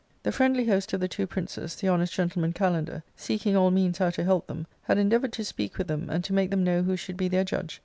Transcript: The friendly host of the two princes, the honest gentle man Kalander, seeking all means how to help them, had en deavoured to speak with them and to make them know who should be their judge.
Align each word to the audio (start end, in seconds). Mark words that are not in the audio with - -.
The 0.23 0.31
friendly 0.31 0.65
host 0.65 0.91
of 0.93 0.99
the 0.99 1.07
two 1.07 1.27
princes, 1.27 1.75
the 1.75 1.87
honest 1.87 2.11
gentle 2.13 2.41
man 2.41 2.53
Kalander, 2.53 3.03
seeking 3.15 3.55
all 3.55 3.69
means 3.69 3.99
how 3.99 4.09
to 4.09 4.23
help 4.23 4.47
them, 4.47 4.65
had 4.85 4.97
en 4.97 5.11
deavoured 5.11 5.31
to 5.33 5.45
speak 5.45 5.77
with 5.77 5.85
them 5.87 6.09
and 6.09 6.23
to 6.23 6.33
make 6.33 6.49
them 6.49 6.63
know 6.63 6.81
who 6.81 6.95
should 6.95 7.17
be 7.17 7.27
their 7.27 7.43
judge. 7.43 7.79